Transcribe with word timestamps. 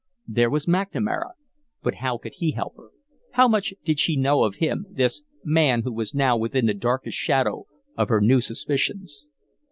There 0.27 0.49
was 0.49 0.65
McNamara; 0.65 1.33
but 1.83 1.93
how 2.01 2.17
could 2.17 2.33
he 2.37 2.53
help 2.53 2.75
her, 2.75 2.89
how 3.33 3.47
much 3.47 3.75
did 3.85 3.99
she 3.99 4.15
know 4.15 4.43
of 4.43 4.55
him, 4.55 4.87
this 4.89 5.21
man 5.43 5.83
who 5.83 5.93
was 5.93 6.15
now 6.15 6.35
within 6.35 6.65
the 6.65 6.73
darkest 6.73 7.19
shadow 7.19 7.67
of 7.95 8.09
her 8.09 8.19
new 8.19 8.41
suspicions? 8.41 9.29